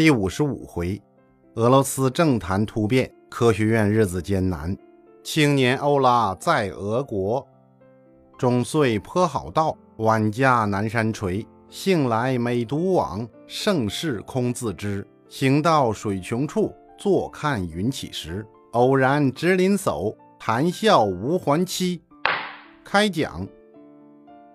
[0.00, 0.98] 第五十五回，
[1.56, 4.74] 俄罗斯政坛突变，科学院日子艰难。
[5.22, 7.46] 青年欧拉在俄国，
[8.38, 11.46] 终岁颇好道，晚驾南山陲。
[11.68, 15.06] 幸来每独往，盛世空自知。
[15.28, 18.42] 行到水穷处，坐看云起时。
[18.72, 22.00] 偶然值林叟，谈笑无还期。
[22.82, 23.46] 开讲。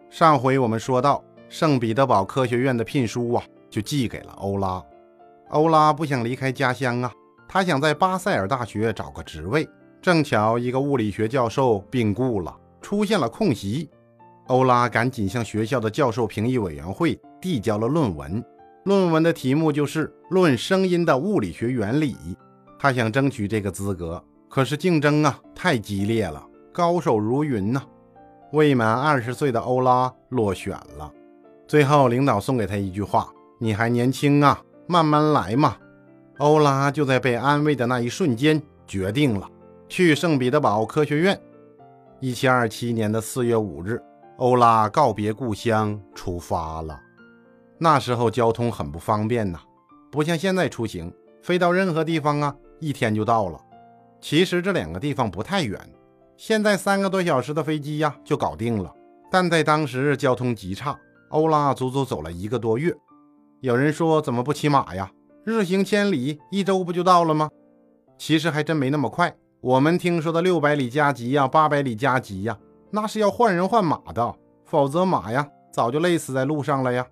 [0.10, 4.84] 上回我们说到，圣彼得堡科学院的聘书啊，就寄给了欧拉。
[5.50, 7.12] 欧拉不想离开家乡啊，
[7.48, 9.68] 他想在巴塞尔大学找个职位。
[10.02, 13.90] 正巧一个物理学教授病故了，出现了空席。
[14.48, 18.44] 欧拉赶紧向学校的教授评议委员会递交了论文，
[18.84, 22.14] 论文的题目就是《论声音的物理学原理》。
[22.78, 27.82] 他想争取这个资格，可是竞争啊太激烈了，高手如云呐。
[28.52, 31.12] 未满二十岁的欧拉落选了。
[31.68, 35.78] 最后，领导送给他一句话：“你还年轻啊，慢慢来嘛。”
[36.40, 39.50] 欧拉就在被安慰的那一瞬间决定了
[39.88, 41.42] 去圣彼得堡科学院。
[42.20, 44.02] 一七二七年的四月五日。
[44.38, 47.00] 欧拉告别故乡，出发了。
[47.78, 49.60] 那时候交通很不方便呐，
[50.12, 51.10] 不像现在出行，
[51.42, 53.58] 飞到任何地方啊，一天就到了。
[54.20, 55.80] 其实这两个地方不太远，
[56.36, 58.94] 现在三个多小时的飞机呀就搞定了。
[59.32, 62.94] 但在当时交通极差，欧拉足足走了一个多月。
[63.62, 65.12] 有人说怎么不骑马呀？
[65.44, 67.50] 日行千里，一周不就到了吗？
[68.18, 69.36] 其实还真没那么快。
[69.62, 72.58] 我们听说的六百里加急呀，八百里加急呀。
[72.92, 77.06] 那是要换人换马的，否则马呀早就累死在路上了呀。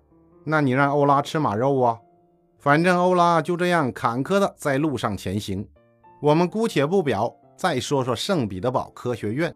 [0.44, 1.98] 那你让欧拉吃马肉啊？
[2.58, 5.66] 反正欧拉就这样坎坷的在路上前行。
[6.22, 9.54] 我们姑且不表，再说说圣彼得堡科学院。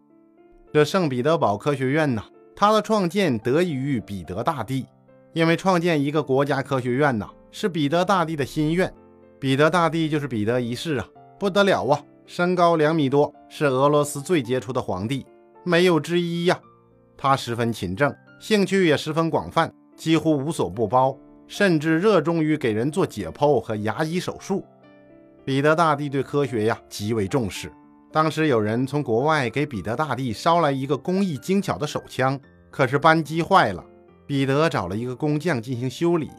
[0.71, 2.23] 这圣彼得堡科学院呢，
[2.55, 4.85] 它的创建得益于彼得大帝，
[5.33, 8.91] 因为创建一个国家科学院呢，是彼得大帝的心愿。
[9.39, 11.07] 彼得大帝就是彼得一世啊，
[11.39, 15.25] 不得了啊，身高两米多，是俄罗斯最杰出的皇帝。
[15.63, 16.59] 没有之一呀，
[17.15, 21.17] 他十分勤政，兴趣也十分广泛，几乎无所不包，
[21.47, 24.65] 甚至热衷于给人做解剖和牙医手术。
[25.45, 27.71] 彼得大帝对科学呀极为重视。
[28.11, 32.39] 当时有人从国外给彼得大帝捎来一个工艺精巧的手枪，
[32.71, 33.83] 可是扳机坏了，
[34.29, 36.29] 彼得找了一个工匠进行修理，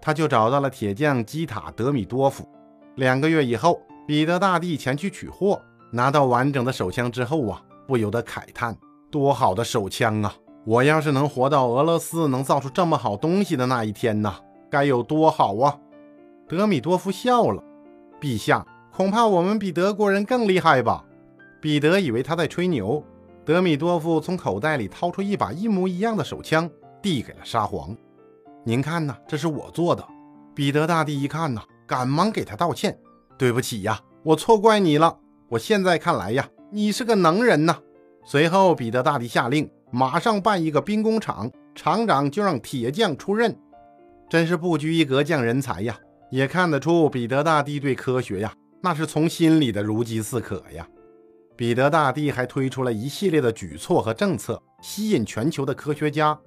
[0.00, 2.48] 他就找到了铁匠基塔德米多夫。
[2.94, 7.60] 两个月以后，彼得大帝前去取货，拿到完整的手枪之后啊。
[7.88, 8.76] 不由得慨叹
[9.10, 10.32] ：“多好的手枪啊！
[10.64, 14.36] 我要是能活到俄罗斯能造出这么好东西的那一天呐，
[14.70, 15.76] 该有多好啊！”
[16.46, 17.60] 德米多夫笑了
[18.22, 21.04] ：“陛下，恐怕我们比德国人更厉害吧？”
[21.60, 23.04] 彼得以为他在吹牛。
[23.44, 26.70] 德米多夫从口袋里掏出一把一模一样的手枪，
[27.02, 27.96] 递给了沙皇
[28.64, 30.06] ：“您看呐，这是我做的。”
[30.54, 32.98] 彼得大帝一看呐，赶忙给他道歉
[33.38, 35.18] ：“对不起呀，我错怪你了。
[35.48, 37.78] 我现在看来呀。”你是个能人呐！
[38.24, 43.58] 随后，彼得大帝下令，马上办一个兵工厂，厂长就让铁匠出任，
[44.28, 45.98] 真是不拘一格降人才呀！
[46.30, 50.86] 也看得出彼得大帝对科学呀，那是从心里的如饥似渴呀。
[51.56, 56.38] 彼得大帝还推出了一系列的举措和政策，吸引全球的科学家，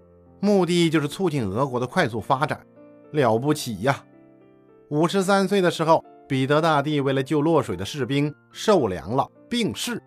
[0.44, 2.60] 目的就是促进俄国的快速发展，
[3.12, 4.04] 了不起呀！
[4.90, 10.04] 五十三岁的时候，彼得大帝为了救落水的士兵，受凉了，病逝。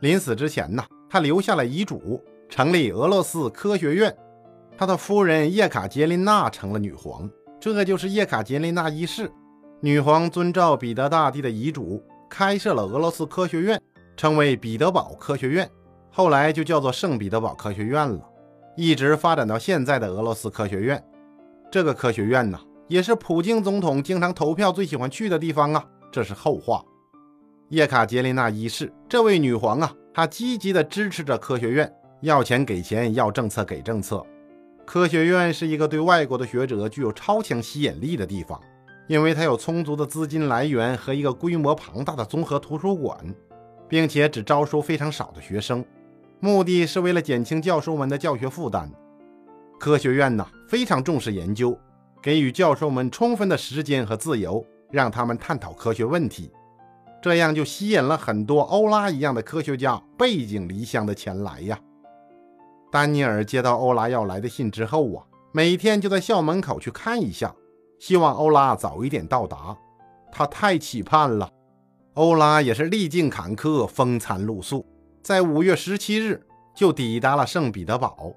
[0.00, 4.14] 临死之前呢，他留下了遗嘱，成立俄罗斯科学院。
[4.76, 7.26] 他的夫人叶卡捷琳娜成了女皇，
[7.58, 9.32] 这就是叶卡捷琳娜一世。
[9.80, 13.80] 女皇遵照彼得大帝的遗嘱，开设了俄罗斯科学院，
[14.14, 15.66] 称为彼得堡科学院，
[16.10, 18.20] 后来就叫做圣彼得堡科学院了，
[18.76, 21.02] 一直发展到现在的俄罗斯科学院。
[21.70, 22.58] 这个科学院呢，
[22.88, 26.84] 也是普京总统经常投票最喜欢去的地方啊，这是后话。
[27.68, 31.92] 叶卡捷琳娜一世，这位女皇啊，她积极地支持着科学院，
[32.22, 34.24] 要钱给钱，要政策给政策。
[34.84, 38.60] 科学院是一个对外国的学者具有超强吸引力的地方，
[39.06, 43.16] 因为它有充足的资金来源和一个规模庞大的综合图书馆，
[43.88, 45.84] 并且只招收非常少的学生，
[46.40, 48.90] 目的是为了减轻教授们的教学负担。
[49.78, 51.78] 科学院呢，非常重视研究，
[52.22, 56.50] 给予教授们充分的时间和自由，让他们探讨科学问题。
[57.22, 61.78] 这样就吸引了很多欧拉一样的科学家背井离乡的前来呀。
[62.90, 67.54] 丹尼尔接到欧拉要来的信之后啊，每天就在校门口去看一下，
[67.98, 69.76] 希望欧拉早一点到达。
[70.32, 71.50] 他太期盼了。
[72.14, 74.84] 欧拉也是历尽坎坷，风餐露宿，
[75.22, 76.40] 在五月十七日
[76.74, 78.32] 就抵达了圣彼得堡。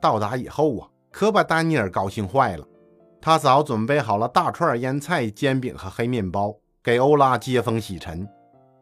[0.00, 2.66] 到达以后啊，可把丹尼尔高兴坏了。
[3.20, 8.28] 他早准备好了大串腌菜、煎饼和黑面包，给欧拉接风洗尘。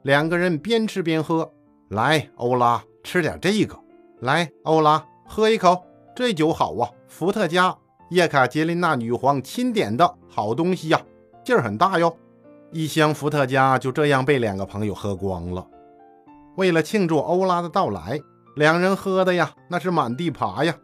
[0.03, 1.49] 两个人边吃边喝。
[1.91, 3.79] 来，欧拉吃点这个。
[4.21, 5.85] 来，欧拉喝一口，
[6.17, 7.77] 这酒好啊，伏特加，
[8.11, 11.01] 叶卡捷琳娜女皇钦点的好东西呀，
[11.45, 12.17] 劲儿很大哟。
[12.71, 15.67] 一箱伏特加就这样被两个朋友喝光了。
[16.57, 18.21] 为了庆祝欧拉的到来，
[18.57, 20.75] 两人喝的呀，那是满地爬呀。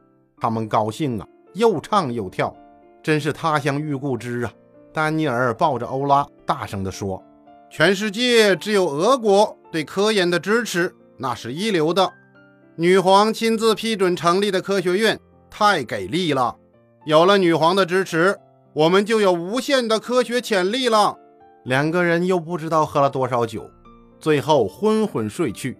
[0.40, 2.54] 他们高兴啊，又唱又跳。
[3.02, 4.52] 真是他乡遇故知啊！
[4.92, 7.22] 丹尼尔抱着欧拉，大声地说
[7.70, 12.12] ：“全世界只有俄国对科研的支持，那是一流的。
[12.76, 15.18] 女皇亲自批准成立的科学院，
[15.48, 16.56] 太给力了！
[17.06, 18.38] 有了女皇的支持，
[18.74, 21.16] 我们就有无限的科学潜力了。”
[21.64, 23.70] 两个人又不知道喝了多少酒，
[24.18, 25.78] 最后昏昏睡去。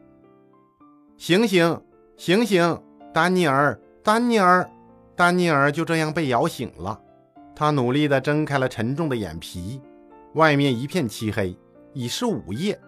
[1.17, 1.81] 醒醒，
[2.17, 2.81] 醒醒！
[3.13, 4.71] 丹尼尔，丹尼尔，
[5.17, 7.01] 丹尼尔就这样被摇醒了。
[7.57, 9.81] 他努力地睁开了沉重的眼皮，
[10.35, 11.59] 外面一片漆黑，
[11.93, 12.79] 已是午夜。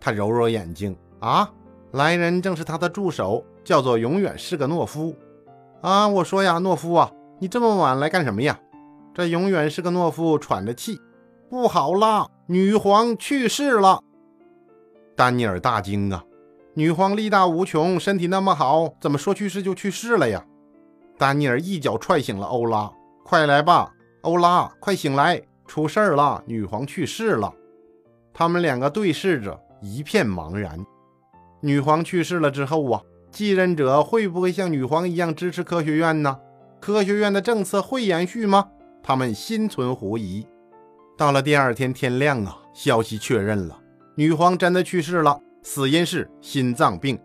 [0.00, 1.50] 他揉揉眼睛，啊，
[1.92, 5.14] 来人正是他的助手，叫做永远是个懦夫。
[5.82, 8.58] 啊，我说呀，懦夫啊，你这么晚来干什么呀？
[9.12, 10.98] 这永远是个懦夫，喘着气。
[11.50, 14.00] 不好啦，女皇去世了！
[15.16, 16.24] 丹尼尔大惊啊，
[16.74, 20.44] 女皇力大无穷，身体那么好，怎么说去世就去世了呀？
[21.16, 22.90] 丹尼尔一脚踹醒了欧拉，
[23.24, 23.92] 快来吧！
[24.22, 25.40] 欧拉，快醒来！
[25.66, 27.52] 出事儿了，女皇去世了。
[28.32, 30.84] 他们两个对视着，一片茫然。
[31.60, 33.00] 女皇去世了之后啊，
[33.30, 36.38] 继任者会不会像女皇一样支持科学院呢？
[36.80, 38.68] 科学院的政策会延续吗？
[39.02, 40.46] 他们心存狐疑。
[41.16, 43.78] 到了第二天天亮啊，消息确认了，
[44.16, 47.18] 女皇真的去世了，死因是心脏病。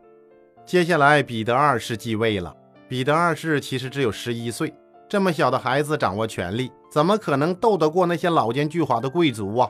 [0.65, 2.56] 接下来，彼得二世继位了。
[2.88, 4.74] 彼得二世其实只有十一岁。
[5.07, 9.69] 这么小的孩子掌握权力，怎么可能斗得过那些老奸巨猾的贵族啊？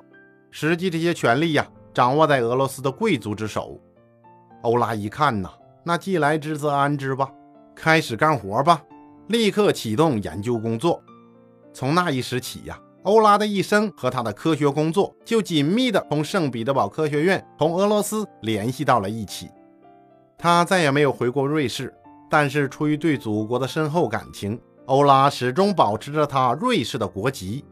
[0.50, 3.78] 实际这些权力呀，掌握在俄罗斯的贵族之手。
[4.62, 5.50] 欧拉一看呐，
[5.84, 7.30] 那既来之则安之吧，
[7.76, 8.82] 开始干活吧，
[9.28, 11.04] 立刻启动研究工作。
[11.74, 12.80] 从那一时起呀，
[13.10, 19.50] 欧拉的一生和他的科学工作就紧密地同圣彼得堡科学院、同俄罗斯联系到了一起。
[20.38, 21.92] 他再也没有回过瑞士，
[22.30, 24.62] 但是出于对祖国的深厚感情。
[24.86, 27.66] 欧拉始终保持着他瑞士的国籍，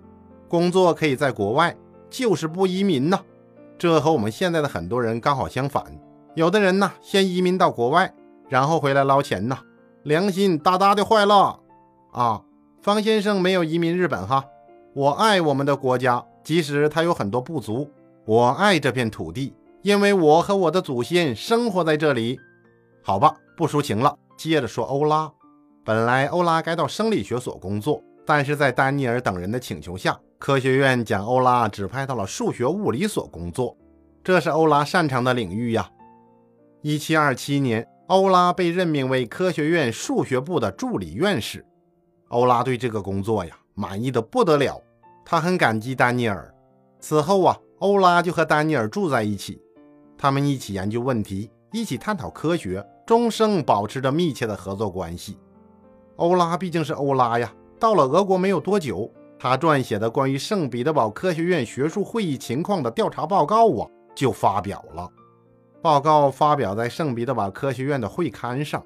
[0.47, 1.75] 工作可以在国外，
[2.09, 3.19] 就是不移民呢。
[3.77, 5.83] 这和我们现在的很多人刚好相反。
[6.33, 8.11] 有的人呢，先移民到国外，
[8.49, 9.55] 然后回来捞钱呢，
[10.01, 11.59] 良心大大的坏了
[12.11, 12.41] 啊！
[12.81, 14.43] 方先生没有移民日本哈，
[14.97, 17.87] 我爱我们的国家，即使它有很多不足，
[18.25, 19.53] 我爱这片土地，
[19.83, 22.39] 因为我和我的祖先生活在这里。
[23.03, 25.31] 好吧，不抒情了，接着说欧拉。
[25.85, 33.77] 本来欧拉该到生理学所工作，但是在丹尼尔等人的请求下，科学院将欧拉指派到了数学物理所工作。
[34.23, 35.87] 这是欧拉擅长的领域呀。
[36.81, 41.63] 一七二七年，欧拉被任命为科学院数学部的助理院士。
[42.29, 44.81] 欧拉对这个工作呀满意的不得了，
[45.29, 46.55] 他很感激丹尼尔。
[47.01, 49.61] 此后啊，欧拉就和丹尼尔住在一起，
[50.17, 55.37] 他们一起研究问题，一起探讨科学，终生保持着密切的合作关系。
[56.15, 65.11] 欧拉毕竟是欧拉呀，到了俄国没有多久，他撰写的关于圣彼得堡科学院学术会议情况的调查报告啊就发表了。
[65.81, 68.81] 报告发表在圣彼得堡科学院的会刊上。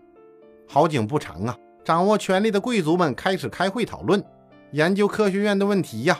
[0.67, 1.55] 好景不长啊，
[1.85, 4.23] 掌握权力的贵族们开始开会讨论
[4.71, 6.19] 研究科学院的问题呀。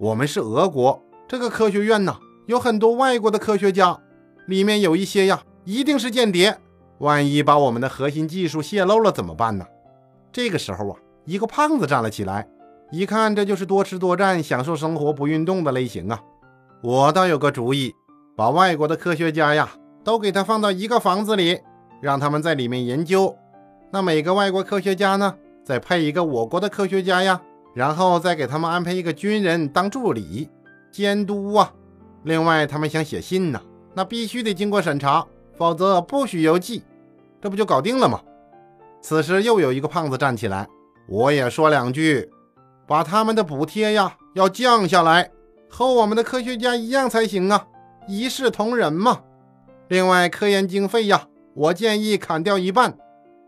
[0.00, 2.16] 我们是俄国，这个科学院呢
[2.46, 4.00] 有很多外国的科学家，
[4.46, 6.56] 里面有一些呀一定是间谍，
[7.00, 9.66] 万一把我们的核心技术泄露了怎么办呢？
[10.32, 12.48] 这个时候啊，一个胖子站了起来，
[12.90, 16.18] 一看这就是多吃多占、享受生活不运动的类型啊。
[16.82, 17.92] 我倒有个主意，
[18.34, 19.68] 把外国的科学家呀
[20.02, 21.60] 都给他放到一个房子里，
[22.00, 23.36] 让他们在里面研究。
[23.90, 27.42] 那每个外国科学家呢，再配一个我国的科学家呀，
[27.74, 30.48] 然后再给他们安排一个军人当助理
[30.90, 31.72] 监督啊。
[32.24, 33.60] 另外，他们想写信呢，
[33.94, 36.82] 那必须得经过审查，否则不许邮寄。
[37.40, 38.20] 这不就搞定了吗？
[39.00, 40.68] 此时又有一个胖子站起来，
[41.08, 42.30] 我也说两句，
[42.86, 45.30] 把他们的补贴呀要降下来，
[45.70, 47.66] 和我们的科学家一样才行啊，
[48.06, 49.22] 一视同仁嘛。
[49.88, 52.94] 另外，科研经费呀，我建议砍掉一半。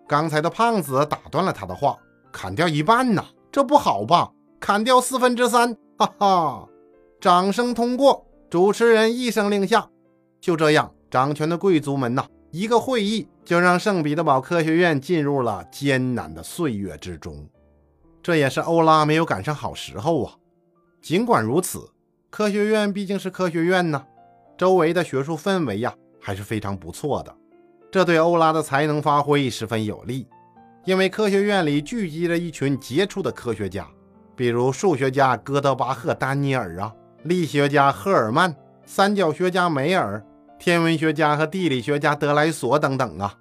[0.09, 1.99] 刚才的胖子打断了他的话，
[2.33, 4.32] 砍掉一半呐，这不好吧？
[4.59, 6.68] 砍掉四分之三，哈哈！
[7.21, 9.90] 掌声通过，主持人一声令下，
[10.40, 12.25] 就这样，掌权的贵族们呐。
[12.50, 17.47] 一个会议就让圣彼得堡科学院进入了艰难的岁月之中。
[18.23, 20.35] 这也是欧拉没有赶上好时候啊。
[21.00, 21.90] 尽管如此，
[22.30, 24.04] 科学院毕竟是科学院呢，
[24.56, 27.35] 周围的学术氛围呀还是非常不错的，
[27.90, 30.26] 这对欧拉的才能发挥十分有利。
[30.85, 33.87] 因为科学院里聚集着一群杰出的科学家，
[34.35, 38.53] 比如数学家哥德巴赫·丹尼尔啊，力学家赫尔曼，
[38.85, 40.21] 三角学家梅尔，
[40.59, 43.33] 天文学家和地理学家德莱索等等啊。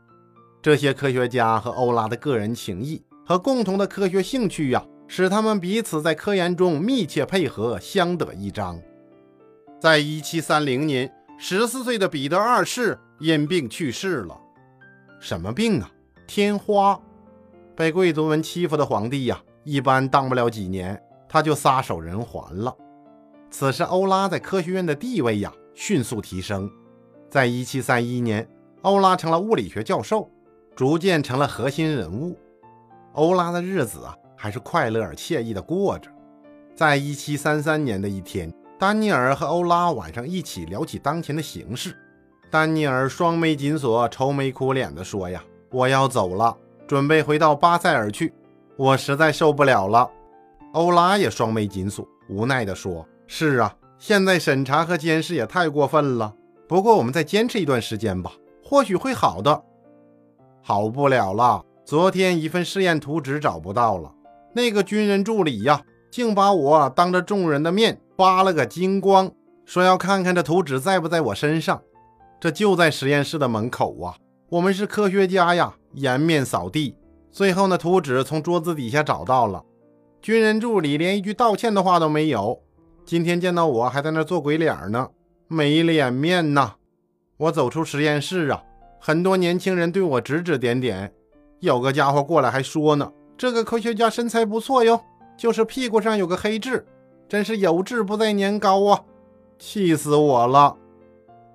[0.62, 8.80] 这些科学家和欧拉的个人情谊和共同的科学兴趣呀，使他们彼此在科研中密切配合，相得益彰。
[9.80, 14.40] 在一七三零年，十四岁的彼得二世因病去世了。
[15.20, 15.90] 什么病啊？
[16.28, 17.02] 天花。
[17.82, 22.78] 被贵族们欺负的皇帝呀，一般当不了几年，他就撒手人寰了。
[23.50, 26.70] 此时，欧拉在科学院的地位呀，迅速提升。
[27.28, 28.48] 在一七三一年，
[28.84, 30.30] 欧拉成了物理学教授，
[30.76, 32.38] 逐渐成了核心人物。
[33.14, 36.12] 欧拉的日子啊，还是快乐而惬意的过着。
[36.76, 41.98] 在一七三三年的一天，丹尼尔和欧拉晚上一起聊起当前的形势。
[42.52, 46.56] 丹尼尔双眉紧锁，愁眉苦脸地说：“呀，我要走了。”
[46.92, 48.34] 准备回到巴塞尔去，
[48.76, 50.12] 我实在受不了了。
[50.74, 56.34] 欧拉也双眉紧锁，无奈地说：“是啊，现在审查和监视也太过分了。
[56.68, 59.64] 不过我们再坚持一段时间吧，或许会好的。”
[60.62, 64.12] 好不了了，昨天一份试验图纸找不到了。
[64.54, 69.32] 那个军人助理呀，竟把我当着众人的面扒了个精光，
[69.64, 71.82] 说要看看这图纸在不在我身上。
[72.38, 74.18] 这就在实验室的门口啊。
[74.52, 76.94] 我们是科学家呀，颜面扫地。
[77.32, 79.64] 最后，那图纸从桌子底下找到了。
[80.22, 82.62] 军人助理连一句道歉的话都没有。
[83.06, 85.08] 今天见到我还在那做鬼脸呢，
[85.48, 86.74] 没脸面呐！
[87.38, 88.62] 我走出实验室啊，
[89.00, 91.14] 很多年轻人对我指指点点。
[91.62, 95.00] 有个家伙过来还说呢：“这个科学家身材不错哟，
[95.38, 96.86] 就是屁股上有个黑痣，
[97.30, 99.02] 真是有痣不在年高啊！”
[99.58, 100.76] 气死我了！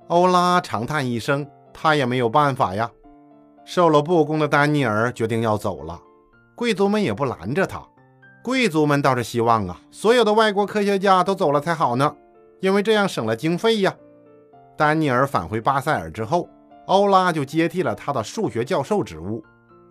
[0.07, 1.47] 欧拉长叹一声。
[1.79, 2.91] 他也没有办法呀。
[3.65, 6.01] 受了不公的丹尼尔决定要走了，
[6.55, 7.87] 贵族们也不拦着他。
[8.43, 12.15] 贵族们倒是希望啊，所有的外国科学家都走了才好呢，
[12.61, 13.95] 因为这样省了经费呀。
[14.77, 16.49] 丹尼尔返回巴塞尔之后，
[16.87, 19.43] 欧拉就接替了他的数学教授职务，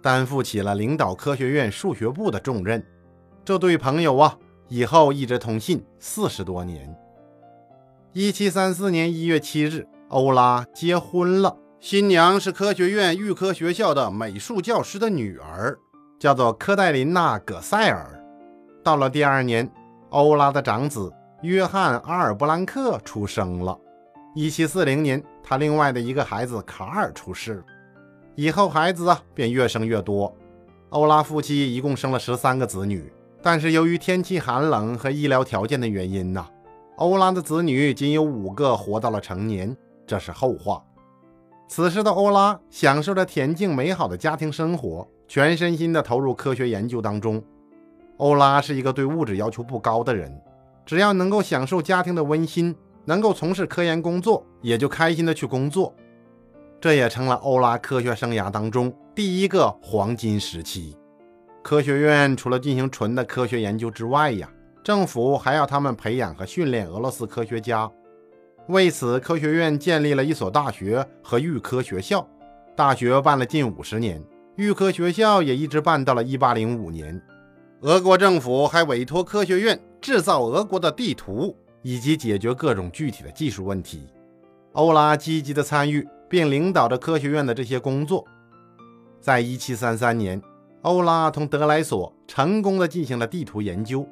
[0.02, 2.82] 担负起了领导科学院数学部的重任。
[3.44, 4.38] 这对朋友啊，
[4.70, 6.96] 以后一直通信四十多年。
[8.14, 11.58] 一七三四年一月七日，欧拉结婚了。
[11.80, 15.78] 新娘是科学院预科学校的美术教师的女儿，
[16.18, 18.20] 叫做科黛琳娜·葛塞尔。
[18.84, 19.70] 到了第二年，
[20.10, 21.14] 欧拉的长子
[21.44, 23.78] 约翰·阿尔布兰克出生了。
[24.36, 27.64] 1740年，他另外的一个孩子卡尔出世。
[28.36, 30.34] 以后孩子啊便越生越多。
[30.90, 33.12] 欧拉夫妻一共生了十三个子女，
[33.44, 36.48] 但是由于天气寒冷和医疗条件的原因呐，
[36.96, 39.76] 欧拉的子女仅有五个活到了成年，
[40.08, 40.82] 这是后话。
[41.68, 47.44] 此时的欧拉享受着恬静美好的家庭生活，全身心地投入科学研究当中。
[48.18, 50.32] 欧拉是一个对物质要求不高的人，
[50.86, 55.94] 只要能够享受家庭的温馨，能够从事科研工作，也就开心地去工作。
[56.80, 60.96] 这也成了欧拉科学生涯当中第一个黄金时期。
[61.64, 64.48] 科学院除了进行纯的科学研究之外呀，
[64.84, 67.92] 政府还要他们培养和训练俄罗斯科学家。
[68.68, 72.28] 为此，科学院建立了一所大学和预科学校。
[72.76, 74.22] 大学办了近五十年，
[74.56, 77.22] 预科学校也一直办到了一八零五年。
[77.82, 84.08] 俄国政府还委托科学院制造俄国的地图，以及解决各种具体的技术问题。
[84.72, 88.26] 欧拉积极地参与并领导着科学院的这些工作。
[89.22, 90.42] 在一七三三年，
[90.82, 94.08] 欧拉同德莱索成功地进行了地图研究，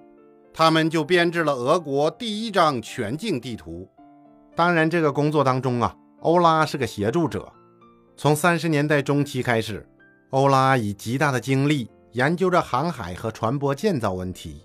[0.53, 3.89] 他们就编制了俄国第一张全境地图。
[4.55, 7.51] 当然，这个工作当中啊，欧拉是个协助者。
[8.15, 9.88] 从三十年代中期开始，
[10.29, 14.62] 欧拉以极大的精力研究着航海和船舶建造问题。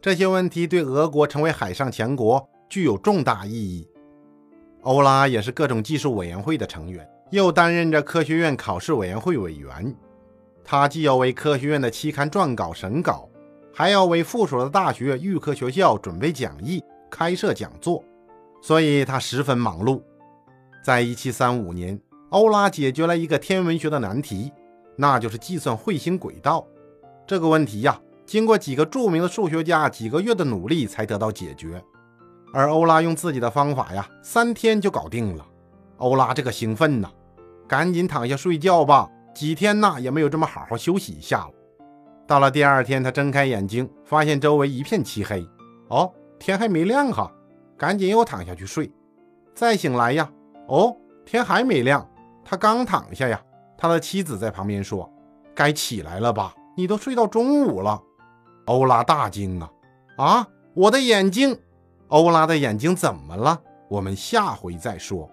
[0.00, 3.86] 这些问题对俄国成为海上强国具有重大意义。
[4.80, 9.94] 欧拉也是各种技术委员会的成员，又担任着科学院考试委员会委员。
[10.64, 13.28] 他既要为科学院的期刊撰稿审稿，
[13.74, 18.02] 还要为附属的大学预科学校准备讲义、开设讲座。
[18.60, 20.02] 所以他十分忙碌。
[20.84, 22.00] 在1735年，
[22.30, 24.52] 欧拉解决了一个天文学的难题，
[24.96, 26.66] 那就是计算彗星轨道。
[27.26, 31.82] 这个问题呀，经过几个著名的数学家几个月的努力才得到解决。
[32.52, 35.46] 而欧拉用自己的方法呀，三天就搞定了。
[35.98, 37.10] 欧拉这个兴奋呐，
[37.68, 39.08] 赶紧躺下睡觉吧。
[39.34, 41.52] 几天呐，也没有这么好好休息一下了。
[42.26, 45.46] 到了第二天，他睁开眼睛，发现周围一片漆黑。
[45.88, 47.30] 哦，天还没亮哈，
[47.80, 48.92] 赶紧又躺下去睡。
[49.54, 50.30] 再醒来呀，
[50.68, 50.94] 哦，
[51.24, 52.06] 天还没亮。
[52.44, 53.42] 他刚躺下呀，
[53.78, 55.10] 他的妻子在旁边说
[55.56, 56.52] ：“该起来了吧？
[56.76, 57.98] 你都睡到中午了。”
[58.68, 59.70] 欧拉大惊啊！
[60.18, 61.58] 啊，我的眼睛！
[62.08, 63.58] 欧拉的眼睛怎么了？
[63.88, 65.30] 我们下回再说。